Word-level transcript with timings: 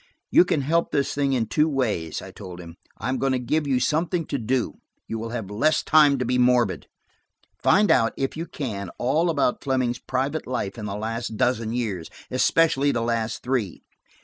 "You 0.31 0.45
can 0.45 0.61
help 0.61 0.89
this 0.89 1.13
thing 1.13 1.33
in 1.33 1.45
two 1.45 1.69
ways," 1.69 2.23
I 2.23 2.31
told 2.31 2.59
him. 2.59 2.75
"I 2.97 3.07
am 3.07 3.19
going 3.19 3.33
to 3.33 3.37
give 3.37 3.67
you 3.67 3.79
something 3.79 4.25
to 4.25 4.39
do: 4.39 4.79
you 5.07 5.19
will 5.19 5.29
have 5.29 5.51
less 5.51 5.83
time 5.83 6.17
to 6.17 6.25
be 6.25 6.39
morbid. 6.39 6.87
Find 7.61 7.91
out, 7.91 8.13
if 8.17 8.35
you 8.35 8.47
can, 8.47 8.89
all 8.97 9.29
about 9.29 9.63
Fleming's 9.63 9.99
private 9.99 10.47
life 10.47 10.79
in 10.79 10.85
the 10.85 10.95
last 10.95 11.37
dozen 11.37 11.71
years, 11.71 12.09
especially 12.31 12.91
the 12.91 13.01
last 13.03 13.43
three. 13.43 13.83